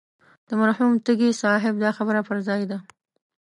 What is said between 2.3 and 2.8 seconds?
ځای ده.